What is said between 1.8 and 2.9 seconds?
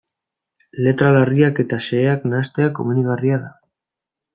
xeheak nahastea